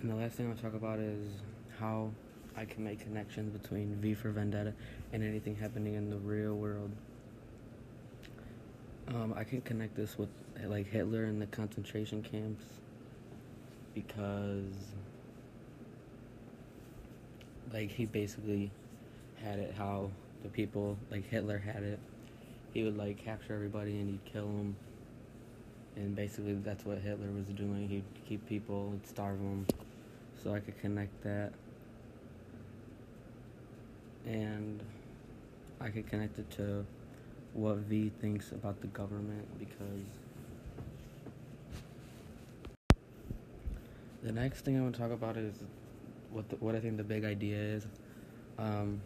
And 0.00 0.10
the 0.10 0.14
last 0.14 0.34
thing 0.36 0.48
I'll 0.48 0.56
talk 0.56 0.74
about 0.74 1.00
is 1.00 1.28
how 1.80 2.10
I 2.56 2.64
can 2.64 2.84
make 2.84 3.00
connections 3.00 3.50
between 3.50 3.96
V 3.96 4.14
for 4.14 4.30
Vendetta 4.30 4.72
and 5.12 5.24
anything 5.24 5.56
happening 5.56 5.94
in 5.94 6.08
the 6.08 6.18
real 6.18 6.54
world. 6.54 6.92
Um, 9.08 9.34
I 9.36 9.42
can 9.42 9.60
connect 9.62 9.96
this 9.96 10.16
with 10.16 10.28
like 10.66 10.86
Hitler 10.86 11.24
and 11.24 11.42
the 11.42 11.46
concentration 11.46 12.22
camps 12.22 12.64
because 13.94 14.72
like 17.72 17.90
he 17.90 18.06
basically 18.06 18.70
had 19.42 19.58
it 19.58 19.74
how 19.76 20.10
the 20.42 20.48
people 20.48 20.96
like 21.10 21.28
Hitler 21.28 21.58
had 21.58 21.82
it. 21.82 21.98
He 22.72 22.84
would 22.84 22.96
like 22.96 23.18
capture 23.18 23.54
everybody 23.54 23.98
and 23.98 24.10
he'd 24.10 24.32
kill 24.32 24.46
them. 24.46 24.76
And 25.96 26.14
basically 26.14 26.54
that's 26.54 26.84
what 26.84 26.98
Hitler 26.98 27.32
was 27.32 27.46
doing. 27.46 27.88
He'd 27.88 28.04
keep 28.28 28.46
people 28.48 28.90
and 28.90 29.04
starve 29.04 29.38
them. 29.38 29.66
So 30.42 30.54
I 30.54 30.60
could 30.60 30.78
connect 30.80 31.22
that. 31.22 31.52
And 34.26 34.82
I 35.80 35.88
could 35.88 36.06
connect 36.08 36.38
it 36.38 36.50
to 36.52 36.84
what 37.54 37.76
V 37.76 38.10
thinks 38.20 38.52
about 38.52 38.80
the 38.80 38.86
government 38.88 39.46
because 39.58 40.04
the 44.22 44.32
next 44.32 44.62
thing 44.62 44.76
I 44.76 44.82
want 44.82 44.94
to 44.94 45.00
talk 45.00 45.12
about 45.12 45.36
is 45.36 45.54
what 46.30 46.48
the, 46.50 46.56
what 46.56 46.74
I 46.74 46.80
think 46.80 46.96
the 46.98 47.04
big 47.04 47.24
idea 47.24 47.56
is. 47.56 47.86
Um, 48.58 49.00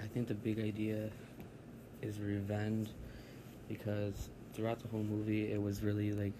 I 0.00 0.06
think 0.06 0.28
the 0.28 0.34
big 0.34 0.58
idea 0.58 1.10
is 2.02 2.20
revenge 2.20 2.88
because 3.68 4.28
throughout 4.52 4.80
the 4.80 4.88
whole 4.88 5.02
movie 5.02 5.50
it 5.50 5.60
was 5.60 5.82
really 5.82 6.12
like 6.12 6.32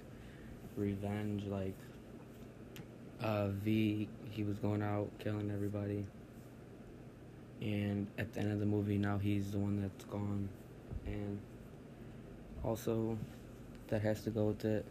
revenge 0.77 1.44
like 1.46 1.74
uh, 3.24 3.48
V 3.48 4.06
he 4.30 4.42
was 4.45 4.59
going 4.59 4.83
out 4.83 5.09
killing 5.19 5.51
everybody. 5.51 6.05
And 7.62 8.06
at 8.19 8.33
the 8.34 8.41
end 8.41 8.53
of 8.53 8.61
the 8.61 8.66
movie 8.66 8.98
now 8.98 9.19
he's 9.19 9.50
the 9.50 9.58
one 9.58 9.81
that's 9.81 10.05
gone. 10.05 10.48
And 11.06 11.41
also 12.62 13.19
that 13.89 14.03
has 14.03 14.22
to 14.25 14.31
go 14.31 14.47
with 14.47 14.64
it 14.64 14.84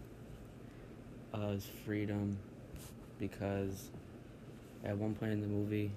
uh, 1.33 1.49
is 1.49 1.67
freedom. 1.85 2.37
Because 3.19 3.91
at 4.83 4.97
one 4.97 5.13
point 5.13 5.31
in 5.31 5.41
the 5.41 5.47
movie 5.47 5.91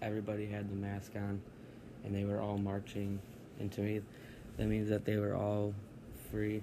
everybody 0.00 0.46
had 0.46 0.70
the 0.70 0.76
mask 0.76 1.12
on 1.16 1.42
and 2.04 2.14
they 2.14 2.24
were 2.24 2.40
all 2.40 2.58
marching. 2.58 3.18
And 3.58 3.72
to 3.72 3.80
me 3.80 4.00
that 4.56 4.66
means 4.66 4.88
that 4.90 5.04
they 5.04 5.16
were 5.16 5.34
all 5.34 5.74
free 6.30 6.62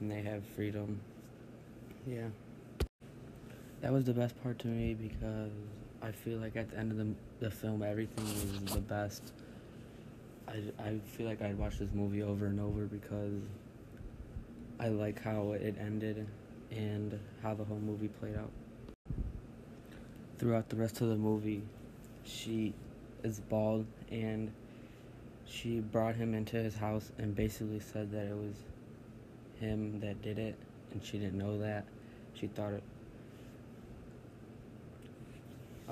and 0.00 0.10
they 0.10 0.22
have 0.22 0.44
freedom. 0.56 1.00
Yeah 2.04 2.26
that 3.82 3.92
was 3.92 4.04
the 4.04 4.14
best 4.14 4.40
part 4.42 4.58
to 4.60 4.68
me 4.68 4.94
because 4.94 5.52
I 6.00 6.10
feel 6.10 6.38
like 6.38 6.56
at 6.56 6.70
the 6.70 6.78
end 6.78 6.92
of 6.92 6.98
the, 6.98 7.14
the 7.40 7.50
film 7.50 7.82
everything 7.82 8.24
was 8.24 8.72
the 8.72 8.80
best 8.80 9.32
I, 10.48 10.60
I 10.82 10.98
feel 11.16 11.26
like 11.26 11.40
I'd 11.40 11.58
watch 11.58 11.78
this 11.78 11.88
movie 11.94 12.22
over 12.22 12.46
and 12.46 12.60
over 12.60 12.84
because 12.84 13.40
I 14.78 14.88
like 14.88 15.22
how 15.22 15.52
it 15.52 15.76
ended 15.80 16.26
and 16.70 17.18
how 17.42 17.54
the 17.54 17.64
whole 17.64 17.78
movie 17.78 18.08
played 18.08 18.36
out. 18.36 18.50
Throughout 20.38 20.68
the 20.68 20.76
rest 20.76 21.00
of 21.00 21.08
the 21.08 21.16
movie, 21.16 21.62
she 22.24 22.74
is 23.22 23.40
bald 23.40 23.86
and 24.10 24.52
she 25.46 25.80
brought 25.80 26.16
him 26.16 26.34
into 26.34 26.56
his 26.56 26.76
house 26.76 27.12
and 27.18 27.34
basically 27.34 27.80
said 27.80 28.10
that 28.12 28.26
it 28.26 28.36
was 28.36 28.56
him 29.60 30.00
that 30.00 30.20
did 30.22 30.38
it 30.38 30.56
and 30.92 31.02
she 31.02 31.18
didn't 31.18 31.38
know 31.38 31.58
that. 31.58 31.84
She 32.34 32.48
thought 32.48 32.72
it. 32.72 32.82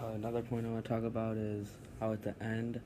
Uh, 0.01 0.13
another 0.15 0.41
point 0.41 0.65
I 0.65 0.71
want 0.71 0.83
to 0.83 0.89
talk 0.89 1.05
about 1.05 1.37
is 1.37 1.69
how 1.99 2.15
at 2.15 2.23
the 2.23 2.35
end 2.43 2.81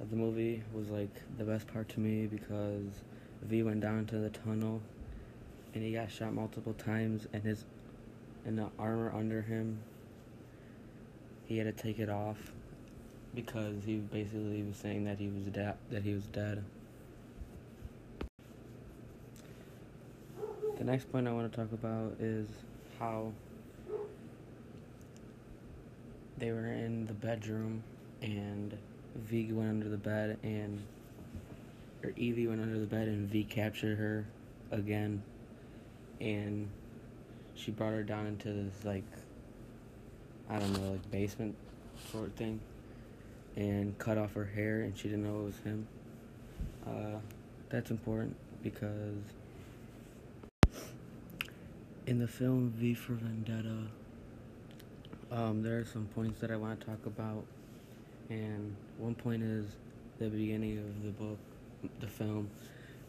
of 0.00 0.10
the 0.10 0.16
movie 0.16 0.62
was 0.74 0.90
like 0.90 1.08
the 1.38 1.44
best 1.44 1.66
part 1.66 1.88
to 1.90 2.00
me 2.00 2.26
because 2.26 3.04
V 3.42 3.62
went 3.62 3.80
down 3.80 4.00
into 4.00 4.18
the 4.18 4.28
tunnel 4.28 4.82
and 5.72 5.82
he 5.82 5.92
got 5.92 6.10
shot 6.10 6.34
multiple 6.34 6.74
times 6.74 7.26
and 7.32 7.42
his 7.42 7.64
and 8.44 8.58
the 8.58 8.68
armor 8.78 9.10
under 9.16 9.40
him 9.40 9.78
he 11.46 11.56
had 11.56 11.74
to 11.74 11.82
take 11.82 11.98
it 11.98 12.10
off 12.10 12.52
because 13.34 13.84
he 13.86 13.96
basically 13.96 14.62
was 14.62 14.76
saying 14.76 15.04
that 15.04 15.18
he 15.18 15.28
was 15.28 15.44
dead 15.46 15.76
that 15.90 16.02
he 16.02 16.12
was 16.12 16.24
dead. 16.26 16.62
The 20.76 20.84
next 20.84 21.10
point 21.10 21.26
I 21.26 21.32
want 21.32 21.50
to 21.50 21.56
talk 21.56 21.72
about 21.72 22.16
is 22.20 22.46
how 22.98 23.32
they 26.38 26.52
were 26.52 26.66
in 26.66 27.06
the 27.06 27.14
bedroom 27.14 27.82
and 28.22 28.76
V 29.14 29.52
went 29.52 29.70
under 29.70 29.88
the 29.88 29.96
bed 29.96 30.38
and 30.42 30.82
or 32.04 32.12
Evie 32.16 32.46
went 32.46 32.60
under 32.60 32.78
the 32.78 32.86
bed 32.86 33.08
and 33.08 33.28
V 33.28 33.44
captured 33.44 33.96
her 33.98 34.26
again 34.70 35.22
and 36.20 36.68
she 37.54 37.70
brought 37.70 37.92
her 37.92 38.02
down 38.02 38.26
into 38.26 38.52
this 38.52 38.84
like 38.84 39.04
I 40.48 40.58
don't 40.58 40.72
know, 40.74 40.92
like 40.92 41.10
basement 41.10 41.56
sort 42.12 42.26
of 42.26 42.34
thing 42.34 42.60
and 43.56 43.98
cut 43.98 44.18
off 44.18 44.34
her 44.34 44.44
hair 44.44 44.82
and 44.82 44.96
she 44.96 45.08
didn't 45.08 45.24
know 45.24 45.40
it 45.40 45.44
was 45.44 45.58
him. 45.60 45.88
Uh, 46.86 47.18
that's 47.68 47.90
important 47.90 48.36
because 48.62 49.16
in 52.06 52.18
the 52.18 52.28
film 52.28 52.72
V 52.76 52.94
for 52.94 53.14
Vendetta, 53.14 53.88
um, 55.30 55.62
there 55.62 55.78
are 55.78 55.84
some 55.84 56.06
points 56.14 56.40
that 56.40 56.50
I 56.50 56.56
want 56.56 56.80
to 56.80 56.86
talk 56.86 57.04
about 57.06 57.44
and 58.28 58.74
one 58.98 59.14
point 59.14 59.42
is 59.42 59.66
the 60.18 60.28
beginning 60.28 60.78
of 60.78 61.04
the 61.04 61.10
book, 61.10 61.38
the 62.00 62.06
film, 62.06 62.50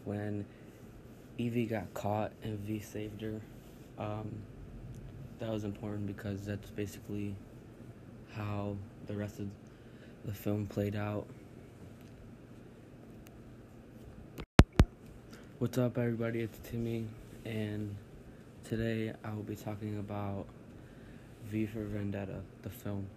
when 0.05 0.45
Evie 1.37 1.65
got 1.65 1.91
caught 1.93 2.31
and 2.43 2.59
V 2.59 2.79
saved 2.79 3.21
her. 3.21 3.41
Um, 3.97 4.31
that 5.39 5.49
was 5.49 5.63
important 5.63 6.07
because 6.07 6.45
that's 6.45 6.69
basically 6.71 7.35
how 8.33 8.75
the 9.07 9.15
rest 9.15 9.39
of 9.39 9.47
the 10.25 10.33
film 10.33 10.67
played 10.67 10.95
out. 10.95 11.25
What's 15.59 15.77
up, 15.79 15.97
everybody? 15.97 16.41
It's 16.41 16.59
Timmy, 16.69 17.07
and 17.45 17.95
today 18.63 19.13
I 19.23 19.33
will 19.33 19.43
be 19.43 19.55
talking 19.55 19.97
about 19.97 20.45
V 21.51 21.65
for 21.65 21.83
Vendetta, 21.85 22.41
the 22.61 22.69
film. 22.69 23.07